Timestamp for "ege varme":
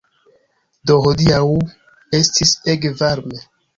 2.75-3.45